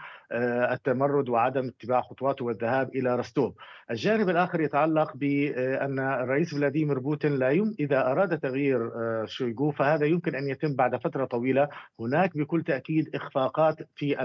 التمرد 0.73 1.28
وعدم 1.28 1.69
اتباع 1.69 2.00
خطواته 2.00 2.45
والذهاب 2.45 2.88
إلى 2.95 3.16
رستوف. 3.16 3.54
الجانب 3.90 4.28
الآخر 4.28 4.61
يتعلق 4.61 5.16
بأن 5.16 5.99
الرئيس 5.99 6.54
فلاديمير 6.54 6.99
بوتين 6.99 7.35
لا 7.35 7.50
يم 7.50 7.75
إذا 7.81 8.11
أراد 8.11 8.38
تغيير 8.38 8.90
شويغو 9.26 9.71
فهذا 9.71 10.07
يمكن 10.07 10.35
أن 10.35 10.49
يتم 10.49 10.75
بعد 10.76 10.97
فترة 10.97 11.25
طويلة، 11.25 11.69
هناك 12.00 12.37
بكل 12.37 12.62
تأكيد 12.62 13.14
إخفاقات 13.14 13.76
في 13.97 14.16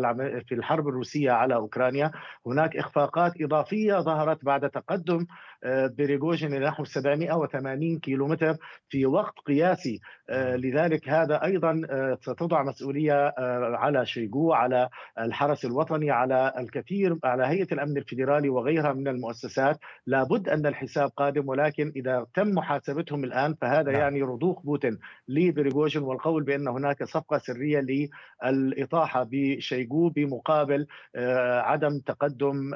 في 0.48 0.56
الحرب 0.56 0.88
الروسية 0.88 1.26
الروسية 1.27 1.31
على 1.31 1.55
أوكرانيا 1.55 2.12
هناك 2.46 2.77
إخفاقات 2.77 3.41
إضافية 3.41 4.00
ظهرت 4.00 4.46
بعد 4.46 4.69
تقدم 4.69 5.25
آه، 5.63 5.88
بريغوجين 5.88 6.62
نحو 6.62 6.84
780 6.84 8.00
كيلومتر 8.00 8.57
في 8.89 9.05
وقت 9.05 9.39
قياسي 9.46 10.00
آه، 10.29 10.55
لذلك 10.55 11.10
هذا 11.10 11.43
أيضا 11.43 11.81
آه، 11.89 12.17
ستضع 12.22 12.63
مسؤولية 12.63 13.34
على 13.75 14.05
شيغو 14.05 14.53
على 14.53 14.89
الحرس 15.19 15.65
الوطني 15.65 16.12
على 16.12 16.53
الكثير 16.57 17.17
على 17.24 17.46
هيئة 17.46 17.67
الأمن 17.72 17.98
الفيدرالي 17.98 18.50
وغيرها 18.50 18.93
من 18.93 19.07
المؤسسات 19.07 19.79
لابد 20.07 20.50
أن 20.50 20.65
الحساب 20.65 21.10
قادم 21.17 21.50
ولكن 21.50 21.93
إذا 21.96 22.25
تم 22.34 22.48
محاسبتهم 22.50 23.24
الآن 23.24 23.53
فهذا 23.62 23.91
نعم. 23.91 24.01
يعني 24.01 24.22
رضوخ 24.22 24.62
بوتين 24.62 25.00
لبريغوجين 25.27 26.03
والقول 26.03 26.43
بأن 26.43 26.67
هناك 26.67 27.03
صفقة 27.03 27.38
سرية 27.38 27.79
للإطاحة 27.79 29.27
بشيغو 29.31 30.10
بمقابل 30.10 30.88
عدم 31.63 32.00
تقدم 32.00 32.71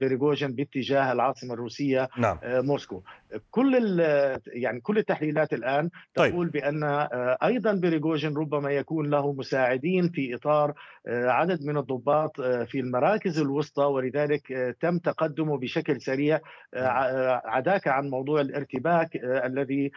بريغوجين 0.00 0.52
باتجاه 0.52 1.12
العاصمة 1.12 1.54
الروسية 1.54 2.08
نعم. 2.18 2.38
آه، 2.42 2.60
موسكو 2.60 3.02
كل 3.50 4.00
يعني 4.46 4.80
كل 4.80 4.98
التحليلات 4.98 5.52
الآن 5.52 5.90
طيب. 6.14 6.32
تقول 6.32 6.50
طيب. 6.50 6.62
بأن 6.62 6.82
آه، 6.82 7.38
أيضا 7.44 7.72
بريغوجين 7.72 8.36
ربما 8.36 8.70
يكون 8.70 9.10
له 9.10 9.32
مساعدين 9.32 10.08
في 10.08 10.34
إطار 10.34 10.74
آه، 11.06 11.28
عدد 11.28 11.62
من 11.64 11.76
الضباط 11.76 12.40
في 12.40 12.80
المراكز 12.80 13.38
الوسطى 13.38 13.84
ولذلك 13.84 14.76
تم 14.80 14.98
تقدمه 14.98 15.58
بشكل 15.58 16.00
سريع 16.00 16.40
نعم. 16.74 17.40
عداك 17.44 17.88
عن 17.88 18.10
موضوع 18.10 18.40
الارتباك 18.40 19.10
الذي 19.24 19.90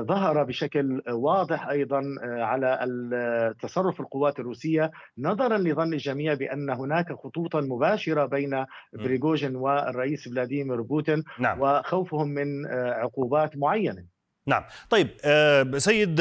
ظهر 0.00 0.44
بشكل 0.44 1.02
واضح 1.08 1.68
أيضا 1.68 2.02
على 2.22 3.54
تصرف 3.62 4.00
القوات 4.00 4.40
الروسية 4.40 4.90
نظرا 5.18 5.58
لظن 5.58 5.92
الجميع 5.92 6.34
بأن 6.34 6.70
هناك 6.70 6.89
خطوطا 7.24 7.60
مباشرة 7.60 8.26
بين 8.26 8.64
بريغوجين 8.92 9.56
والرئيس 9.56 10.28
فلاديمير 10.28 10.82
بوتين 10.82 11.24
نعم. 11.38 11.60
وخوفهم 11.60 12.28
من 12.28 12.66
آه، 12.66 12.92
عقوبات 12.92 13.56
معينة. 13.56 14.04
نعم. 14.46 14.64
طيب 14.90 15.08
آه، 15.24 15.78
سيد 15.78 16.20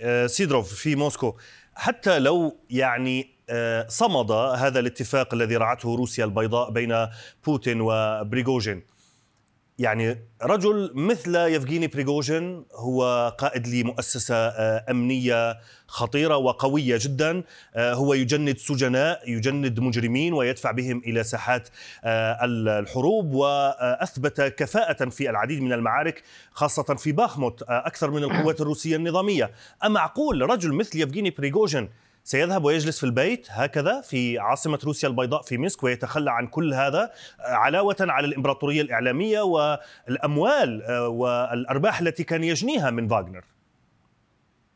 آه، 0.00 0.26
سيدروف 0.26 0.74
في 0.74 0.96
موسكو 0.96 1.36
حتى 1.74 2.18
لو 2.18 2.56
يعني 2.70 3.34
صمد 3.88 4.30
هذا 4.32 4.80
الاتفاق 4.80 5.34
الذي 5.34 5.56
رعته 5.56 5.96
روسيا 5.96 6.24
البيضاء 6.24 6.70
بين 6.70 7.06
بوتين 7.46 7.80
وبريغوجين 7.80 8.82
يعني 9.78 10.18
رجل 10.42 10.90
مثل 10.94 11.36
يفغيني 11.36 11.86
بريغوجين 11.86 12.64
هو 12.74 13.28
قائد 13.38 13.68
لمؤسسة 13.68 14.34
آه، 14.34 14.84
أمنية 14.90 15.58
خطيرة 15.86 16.36
وقوية 16.36 16.98
جدا. 17.00 17.42
آه، 17.74 17.94
هو 17.94 18.14
يجند 18.14 18.58
سجناء 18.58 19.30
يجند 19.30 19.80
مجرمين 19.80 20.32
ويدفع 20.32 20.70
بهم 20.70 21.02
إلى 21.06 21.24
ساحات 21.24 21.68
آه، 22.04 22.38
الحروب 22.44 23.34
وأثبت 23.34 24.40
كفاءة 24.40 25.08
في 25.08 25.30
العديد 25.30 25.62
من 25.62 25.72
المعارك 25.72 26.22
خاصة 26.52 26.94
في 26.94 27.12
باخموت 27.12 27.62
أكثر 27.62 28.10
من 28.10 28.24
القوات 28.24 28.60
الروسية 28.60 28.96
النظامية. 28.96 29.50
أمعقول 29.84 30.42
رجل 30.50 30.72
مثل 30.72 31.00
يفغيني 31.00 31.30
بريغوجين 31.30 31.88
سيذهب 32.24 32.64
ويجلس 32.64 32.98
في 32.98 33.04
البيت 33.04 33.46
هكذا 33.50 34.00
في 34.00 34.38
عاصمة 34.38 34.78
روسيا 34.84 35.08
البيضاء 35.08 35.42
في 35.42 35.58
مينسك 35.58 35.82
ويتخلى 35.82 36.30
عن 36.30 36.46
كل 36.46 36.74
هذا 36.74 37.10
علاوة 37.40 37.96
على 38.00 38.26
الإمبراطورية 38.26 38.82
الإعلامية 38.82 39.40
والأموال 39.40 40.82
آه، 40.82 41.08
والأرباح 41.08 42.00
التي 42.00 42.24
كان 42.24 42.44
يجنيها 42.44 42.90
من 42.90 43.08
فاغنر 43.08 43.44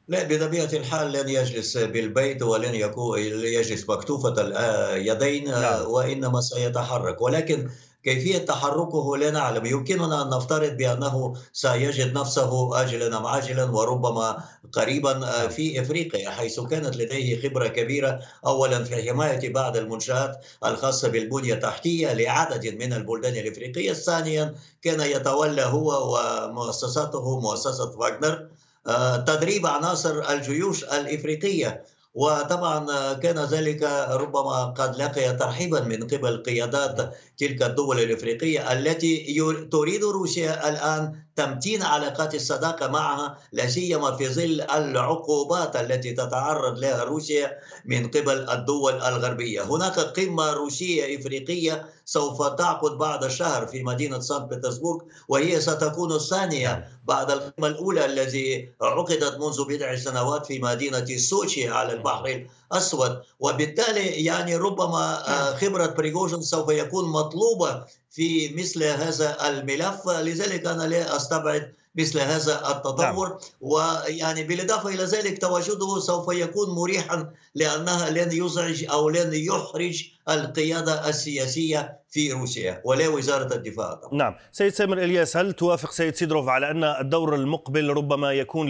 لا 0.09 0.23
بطبيعة 0.23 0.69
الحال 0.73 1.13
لن 1.13 1.29
يجلس 1.29 1.77
بالبيت 1.77 2.43
ولن 2.43 2.75
يكون 2.75 3.19
يجلس 3.19 3.91
مكتوفة 3.91 4.35
اليدين 4.39 5.49
آه، 5.49 5.61
نعم. 5.61 5.91
وإنما 5.91 6.41
سيتحرك 6.41 7.23
ولكن 7.23 7.69
كيفية 8.05 8.39
تحركه 8.39 9.17
لا 9.17 9.31
نعلم 9.31 9.67
يمكننا 9.67 10.23
أن 10.23 10.29
نفترض 10.31 10.77
بأنه 10.77 11.35
سيجد 11.53 12.19
نفسه 12.19 12.81
آجلا 12.83 13.19
أم 13.19 13.27
عاجلا 13.27 13.65
وربما 13.65 14.45
قريبا 14.73 15.27
آه، 15.27 15.47
في 15.47 15.81
إفريقيا 15.81 16.31
حيث 16.31 16.61
كانت 16.61 16.97
لديه 16.97 17.43
خبرة 17.43 17.67
كبيرة 17.69 18.21
أولا 18.47 18.85
في 18.85 19.11
حماية 19.11 19.53
بعض 19.53 19.77
المنشآت 19.77 20.45
الخاصة 20.65 21.09
بالبنية 21.09 21.55
التحتية 21.55 22.13
لعدد 22.13 22.67
من 22.75 22.93
البلدان 22.93 23.33
الإفريقية. 23.35 23.93
ثانيا 23.93 24.55
كان 24.83 25.01
يتولى 25.01 25.63
هو 25.63 26.17
ومؤسساته 26.17 27.41
مؤسسة 27.41 27.91
فاغنر 27.91 28.49
آه، 28.87 29.17
تدريب 29.17 29.67
عناصر 29.67 30.31
الجيوش 30.31 30.85
الإفريقية. 30.85 31.85
وطبعا 32.15 33.13
كان 33.15 33.39
ذلك 33.39 33.83
ربما 34.11 34.65
قد 34.65 34.97
لقي 34.97 35.37
ترحيبا 35.37 35.81
من 35.81 36.07
قبل 36.07 36.43
قيادات 36.43 37.15
تلك 37.39 37.63
الدول 37.63 38.01
الإفريقية 38.01 38.73
التي 38.73 39.37
تريد 39.73 40.05
روسيا 40.05 40.69
الآن 40.69 41.29
تمتين 41.37 41.83
علاقات 41.83 42.35
الصداقة 42.35 42.89
معها 42.89 43.39
لا 43.53 43.67
سيما 43.67 44.17
في 44.17 44.29
ظل 44.29 44.61
العقوبات 44.61 45.77
التي 45.77 46.13
تتعرض 46.13 46.79
لها 46.79 47.05
روسيا 47.05 47.53
من 47.85 48.09
قبل 48.09 48.51
الدول 48.51 48.95
الغربية، 48.95 49.63
هناك 49.63 49.99
قمة 50.01 50.53
روسية 50.53 51.19
إفريقية 51.19 51.87
سوف 52.05 52.43
تعقد 52.43 52.99
بعد 52.99 53.25
الشهر 53.25 53.67
في 53.67 53.83
مدينة 53.83 54.19
سان 54.21 54.39
بطرسبورغ 54.39 55.01
وهي 55.29 55.61
ستكون 55.61 56.13
الثانية 56.13 56.89
بعد 57.09 57.31
القمه 57.31 57.69
الأولى 57.69 58.05
التي 58.05 58.69
عقدت 58.83 59.39
منذ 59.41 59.65
بضع 59.69 59.97
سنوات 59.97 60.47
في 60.47 60.59
مدينة 60.59 61.17
سوتشي 61.17 61.69
على 61.69 61.93
البحر 61.93 62.47
الأسود. 62.73 63.21
وبالتالي 63.41 64.25
يعني 64.25 64.57
ربما 64.57 65.29
آه، 65.29 65.55
خبرة 65.55 65.87
بريغوجين 65.87 66.43
سوف 66.43 66.71
يكون 66.71 67.09
مطلوبة 67.09 67.85
في 68.11 68.55
مثل 68.55 68.85
هذا 68.85 69.49
الملف. 69.49 70.09
لذلك 70.09 70.67
أنا 70.67 70.83
لا 70.83 71.17
أستبعد 71.17 71.73
مثل 71.95 72.21
هذا 72.21 72.71
التطور 72.71 73.29
نعم. 73.29 73.39
ويعني 73.61 74.45
بالاضافه 74.45 74.89
إلى 74.89 75.05
ذلك 75.05 75.39
تواجده 75.39 76.01
سوف 76.01 76.35
يكون 76.35 76.71
مريحا 76.71 77.33
لأنها 77.55 78.11
لن 78.11 78.33
يزعج 78.33 78.85
أو 78.91 79.09
لن 79.09 79.35
يحرج 79.35 80.05
القيادة 80.29 81.09
السياسية 81.09 81.99
في 82.11 82.33
روسيا 82.33 82.83
ولا 82.85 83.09
وزارة 83.09 83.55
الدفاع 83.55 83.95
طبعا. 83.95 84.15
نعم، 84.15 84.35
سيد 84.53 84.73
سامر 84.73 84.99
إلياس 84.99 85.37
هل 85.37 85.53
توافق 85.53 85.91
سيد 85.91 86.15
سيدروف 86.15 86.49
على 86.49 86.71
أن 86.71 86.85
الدور 86.85 87.35
المقبل 87.35 87.91
ربما 87.91 88.33
يكون 88.33 88.69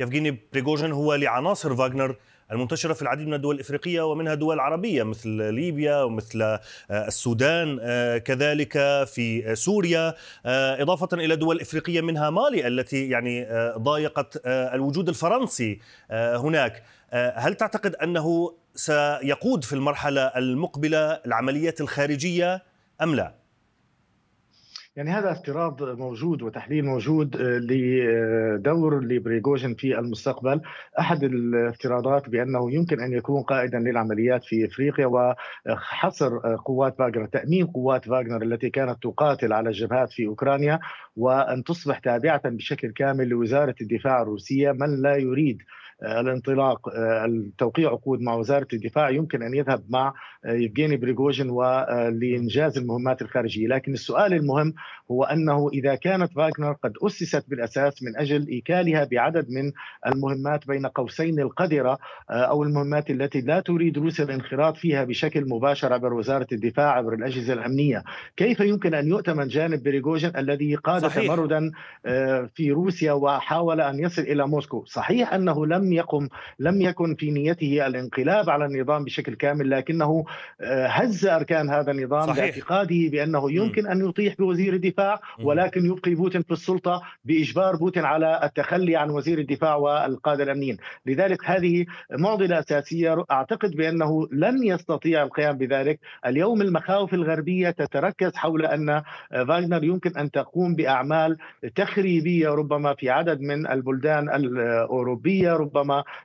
ليفغيني 0.00 0.48
بريغوجين 0.52 0.92
هو 0.92 1.14
لعناصر 1.14 1.76
فاغنر 1.76 2.16
المنتشرة 2.52 2.92
في 2.92 3.02
العديد 3.02 3.26
من 3.26 3.34
الدول 3.34 3.54
الإفريقية 3.54 4.02
ومنها 4.02 4.34
دول 4.34 4.60
عربية 4.60 5.02
مثل 5.02 5.28
ليبيا 5.28 6.02
ومثل 6.02 6.42
آه، 6.42 6.60
السودان 6.90 7.78
آه، 7.82 8.18
كذلك 8.18 8.72
في 9.06 9.54
سوريا 9.54 10.14
آه، 10.46 10.82
إضافة 10.82 11.08
إلى 11.12 11.36
دول 11.36 11.60
إفريقية 11.60 12.00
منها 12.00 12.30
مالي 12.30 12.66
التي 12.66 13.08
يعني 13.08 13.46
ضايقت 13.78 14.40
الوجود 14.46 15.08
الفرنسي 15.08 15.80
هناك 16.10 16.82
هل 17.12 17.54
تعتقد 17.54 17.94
أنه 17.94 18.54
سيقود 18.74 19.64
في 19.64 19.72
المرحلة 19.72 20.22
المقبلة 20.22 20.98
العمليات 21.26 21.80
الخارجية 21.80 22.62
أم 23.02 23.14
لا؟ 23.14 23.45
يعني 24.96 25.10
هذا 25.10 25.32
افتراض 25.32 25.82
موجود 25.82 26.42
وتحليل 26.42 26.84
موجود 26.84 27.36
آه، 27.36 27.58
لدور 27.58 29.04
لبريغوجين 29.04 29.74
في 29.74 29.98
المستقبل. 29.98 30.60
أحد 30.98 31.24
الافتراضات 31.24 32.28
بأنه 32.28 32.72
يمكن 32.72 33.00
أن 33.00 33.12
يكون 33.12 33.42
قائدا 33.42 33.78
للعمليات 33.78 34.44
في 34.44 34.66
إفريقيا 34.66 35.06
وحصر 35.06 36.56
قوات 36.56 36.98
فاغنر 36.98 37.26
تأمين 37.26 37.66
قوات 37.66 38.04
فاغنر 38.04 38.42
التي 38.42 38.70
كانت 38.70 39.02
تقاتل 39.02 39.52
على 39.52 39.68
الجبهات 39.68 40.12
في 40.12 40.26
أوكرانيا 40.26 40.80
وأن 41.16 41.64
تصبح 41.64 41.98
تابعة 41.98 42.42
بشكل 42.44 42.92
كامل 42.92 43.28
لوزارة 43.28 43.74
الدفاع 43.80 44.22
الروسية 44.22 44.72
من 44.72 45.02
لا 45.02 45.16
يريد 45.16 45.58
الانطلاق 46.02 46.88
التوقيع 47.24 47.90
عقود 47.90 48.20
مع 48.20 48.34
وزارة 48.34 48.68
الدفاع. 48.72 49.10
يمكن 49.10 49.42
أن 49.42 49.54
يذهب 49.54 49.82
مع 49.88 50.12
يفغيني 50.44 50.96
بريغوجين 50.96 51.50
ولانجاز 51.50 52.78
المهمات 52.78 53.22
الخارجية، 53.22 53.68
لكن 53.68 53.92
السؤال 53.92 54.32
المهم 54.34 54.74
هو 55.10 55.24
أنه 55.24 55.68
إذا 55.72 55.94
كانت 55.94 56.32
فاغنر 56.32 56.72
قد 56.72 56.92
أسست 57.06 57.44
بالأساس 57.48 58.02
من 58.02 58.16
أجل 58.16 58.48
إيكالها 58.48 59.04
بعدد 59.04 59.50
من 59.50 59.72
المهمات 60.06 60.66
بين 60.66 60.86
قوسين 60.86 61.40
القذرة 61.40 61.98
أو 62.30 62.62
المهمات 62.62 63.10
التي 63.10 63.40
لا 63.40 63.60
تريد 63.60 63.98
روسيا 63.98 64.24
الانخراط 64.24 64.76
فيها 64.76 65.04
بشكل 65.04 65.48
مباشر 65.48 65.92
عبر 65.92 66.12
وزارة 66.12 66.46
الدفاع 66.52 66.92
عبر 66.92 67.14
الأجهزة 67.14 67.52
الأمنية، 67.52 68.04
كيف 68.36 68.60
يمكن 68.60 68.94
أن 68.94 69.08
يؤتمن 69.08 69.48
جانب 69.48 69.82
بريغوجين 69.82 70.36
الذي 70.36 70.74
قاد 70.74 71.02
صحيح. 71.02 71.26
تمردا 71.26 71.70
في 72.54 72.70
روسيا 72.70 73.12
وحاول 73.12 73.80
أن 73.80 73.98
يصل 73.98 74.22
إلى 74.22 74.46
موسكو، 74.46 74.84
صحيح 74.84 75.34
أنه 75.34 75.66
لم 75.66 75.85
لم 75.86 75.92
يقم 75.92 76.28
لم 76.58 76.82
يكن 76.82 77.14
في 77.14 77.30
نيته 77.30 77.86
الانقلاب 77.86 78.50
على 78.50 78.64
النظام 78.64 79.04
بشكل 79.04 79.34
كامل 79.34 79.70
لكنه 79.70 80.24
هز 80.88 81.26
أركان 81.26 81.70
هذا 81.70 81.92
النظام 81.92 82.26
صحيح. 82.26 82.38
باعتقاده 82.38 83.08
بأنه 83.10 83.52
يمكن 83.52 83.86
أن 83.86 84.08
يطيح 84.08 84.34
بوزير 84.38 84.74
الدفاع 84.74 85.20
ولكن 85.42 85.86
يبقي 85.86 86.14
بوتين 86.14 86.42
في 86.42 86.50
السلطة 86.50 87.02
بإجبار 87.24 87.76
بوتين 87.76 88.04
على 88.04 88.40
التخلي 88.42 88.96
عن 88.96 89.10
وزير 89.10 89.38
الدفاع 89.38 89.76
والقادة 89.76 90.44
الامنيين، 90.44 90.76
لذلك 91.06 91.38
هذه 91.44 91.86
معضلة 92.10 92.58
أساسية 92.58 93.24
أعتقد 93.30 93.70
بأنه 93.70 94.28
لن 94.32 94.64
يستطيع 94.64 95.22
القيام 95.22 95.58
بذلك، 95.58 96.00
اليوم 96.26 96.62
المخاوف 96.62 97.14
الغربية 97.14 97.70
تتركز 97.70 98.34
حول 98.34 98.66
أن 98.66 99.02
فاغنر 99.30 99.84
يمكن 99.84 100.16
أن 100.18 100.30
تقوم 100.30 100.74
بأعمال 100.74 101.36
تخريبية 101.74 102.48
ربما 102.48 102.94
في 102.94 103.10
عدد 103.10 103.40
من 103.40 103.66
البلدان 103.70 104.34
الأوروبية، 104.34 105.52
ربما 105.52 105.75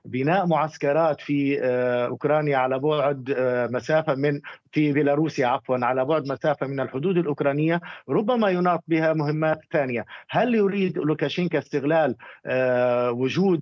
بناء 0.06 0.48
معسكرات 0.48 1.22
في 1.22 1.60
آه، 1.64 2.08
أوكرانيا 2.08 2.58
على 2.58 2.80
بعد 2.80 3.34
آه، 3.38 3.68
مسافة 3.68 4.16
من 4.16 4.42
في 4.72 4.94
بيلاروسيا 4.94 5.48
عفوا 5.48 5.78
على 5.86 6.06
بعد 6.06 6.28
مسافة 6.28 6.68
من 6.68 6.80
الحدود 6.80 7.18
الأوكرانية 7.18 7.82
ربما 8.10 8.50
يناط 8.50 8.84
بها 8.88 9.14
مهمات 9.14 9.60
ثانية، 9.72 10.06
هل 10.30 10.56
يريد 10.56 10.98
لوكاشينكا 10.98 11.60
استغلال 11.60 12.16
آه، 12.46 13.12
وجود 13.12 13.62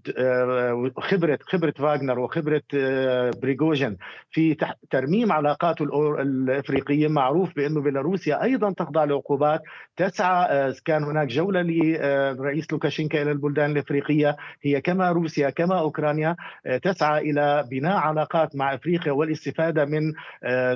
خبرة 0.97 1.39
خبرة 1.41 1.73
فاغنر 1.77 2.19
وخبرة 2.19 2.61
بريغوجين 3.41 3.97
في 4.31 4.57
ترميم 4.89 5.31
علاقاته 5.31 5.83
الإفريقية؟ 6.21 7.07
معروف 7.07 7.55
بانه 7.55 7.81
بيلاروسيا 7.81 8.43
أيضا 8.43 8.71
تخضع 8.71 9.03
لعقوبات 9.03 9.61
تسعى 9.97 10.73
كان 10.85 11.03
هناك 11.03 11.27
جولة 11.27 11.61
لرئيس 11.61 12.71
لوكاشينكا 12.71 13.21
إلى 13.21 13.31
البلدان 13.31 13.71
الإفريقية. 13.71 14.35
هي 14.63 14.81
كما 14.81 15.11
روسيا 15.11 15.49
كما 15.49 15.78
أوكرانيا 15.79 16.35
تسعى 16.83 17.31
إلى 17.31 17.67
بناء 17.71 17.97
علاقات 17.97 18.55
مع 18.55 18.73
إفريقيا 18.73 19.11
والاستفادة 19.11 19.85
من 19.85 20.13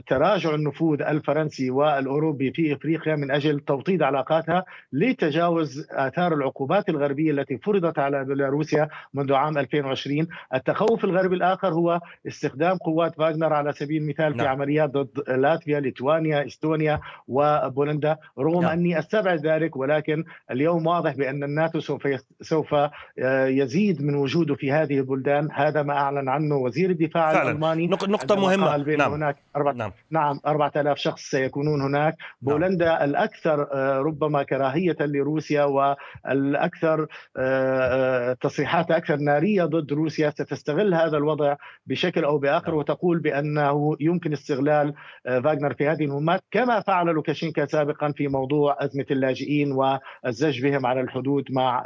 تراجع 0.07 0.55
النفوذ 0.55 1.01
الفرنسي 1.01 1.71
والأوروبي 1.71 2.51
في 2.51 2.73
إفريقيا 2.73 3.15
من 3.15 3.31
أجل 3.31 3.59
توطيد 3.59 4.03
علاقاتها 4.03 4.65
لتجاوز 4.93 5.87
آثار 5.91 6.33
العقوبات 6.33 6.89
الغربية 6.89 7.31
التي 7.31 7.57
فرضت 7.57 7.99
على 7.99 8.25
بيلاروسيا 8.25 8.89
منذ 9.13 9.33
عام 9.33 9.57
2020 9.57 10.27
التخوف 10.53 11.05
الغربي 11.05 11.35
الآخر 11.35 11.73
هو 11.73 11.99
استخدام 12.27 12.77
قوات 12.77 13.15
فاغنر 13.15 13.53
على 13.53 13.73
سبيل 13.73 14.01
المثال 14.01 14.31
في 14.31 14.37
نعم. 14.37 14.47
عمليات 14.47 14.89
ضد 14.89 15.29
لاتفيا 15.29 15.79
ليتوانيا 15.79 16.45
إستونيا 16.45 16.99
وبولندا 17.27 18.17
رغم 18.39 18.61
نعم. 18.61 18.71
أني 18.71 18.99
أستبعد 18.99 19.47
ذلك 19.47 19.75
ولكن 19.75 20.23
اليوم 20.51 20.87
واضح 20.87 21.15
بأن 21.15 21.43
الناتو 21.43 21.79
سوف 21.79 22.07
سوف 22.41 22.73
آه، 22.73 23.45
يزيد 23.45 24.01
من 24.01 24.15
وجوده 24.15 24.55
في 24.55 24.71
هذه 24.71 24.92
البلدان 24.99 25.49
هذا 25.51 25.84
ما 25.84 25.93
أعلن 25.93 26.29
عنه 26.29 26.56
وزير 26.56 26.89
الدفاع 26.89 27.34
فعلا. 27.34 27.49
الألماني 27.49 27.88
نقطة 27.88 28.36
مهمة 28.36 28.77
نعم. 28.77 29.13
هناك 29.13 29.38
أربعة 29.56 29.71
نعم. 29.71 29.91
نعم 30.12 30.39
4000 30.47 30.97
شخص 30.97 31.21
سيكونون 31.21 31.82
هناك 31.82 32.15
نعم. 32.17 32.53
بولندا 32.53 32.86
نعم. 32.86 33.10
الأكثر 33.10 33.67
آه، 33.73 33.99
ربما 33.99 34.43
كراهية 34.43 34.95
لروسيا 34.99 35.63
والأكثر 35.63 37.01
آه، 37.01 38.29
آه، 38.32 38.34
تصريحات 38.34 38.91
أكثر 38.91 39.15
نارية 39.15 39.63
ضد 39.63 39.93
روسيا 39.93 40.29
ستستغل 40.29 40.93
هذا 40.93 41.17
الوضع 41.17 41.56
بشكل 41.88 42.23
أو 42.23 42.38
بآخر 42.38 42.67
نعم. 42.67 42.77
وتقول 42.77 43.19
بأنه 43.19 43.97
يمكن 43.99 44.34
استغلال 44.34 44.93
فاغنر 45.25 45.73
في 45.73 45.88
هذه 45.88 46.03
المهمات 46.03 46.43
كما 46.51 46.79
فعل 46.79 47.06
لوكاشينكا 47.06 47.65
سابقا 47.65 48.12
في 48.12 48.27
موضوع 48.27 48.77
أزمة 48.79 49.06
اللاجئين 49.12 49.71
والزج 49.71 50.63
بهم 50.63 50.86
على 50.86 51.01
الحدود 51.01 51.51
مع 51.51 51.84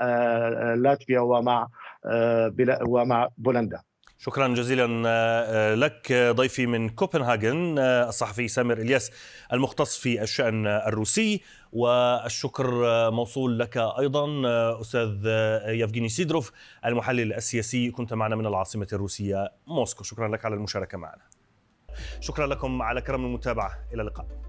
لاتفيا 0.75 1.19
ومع 1.19 1.67
ومع 2.87 3.27
بولندا. 3.37 3.81
شكرا 4.19 4.47
جزيلا 4.47 5.03
آه، 5.07 5.75
لك 5.75 6.13
ضيفي 6.13 6.65
من 6.65 6.89
كوبنهاجن 6.89 7.79
آه، 7.79 8.09
الصحفي 8.09 8.47
سامر 8.47 8.77
إلياس 8.77 9.11
المختص 9.53 9.97
في 9.97 10.21
الشأن 10.21 10.67
الروسي. 10.67 11.41
والشكر 11.73 12.81
موصول 13.11 13.59
لك 13.59 13.77
أيضا 13.77 14.41
أستاذ 14.81 15.25
يفغيني 15.67 16.09
سيدروف 16.09 16.51
المحلل 16.85 17.33
السياسي. 17.33 17.91
كنت 17.91 18.13
معنا 18.13 18.35
من 18.35 18.45
العاصمة 18.45 18.87
الروسية 18.93 19.51
موسكو. 19.67 20.03
شكرا 20.03 20.27
لك 20.27 20.45
على 20.45 20.55
المشاركة 20.55 20.97
معنا. 20.97 21.21
شكرا 22.19 22.47
لكم 22.47 22.81
على 22.81 23.01
كرم 23.01 23.25
المتابعة. 23.25 23.71
إلى 23.93 24.01
اللقاء. 24.01 24.46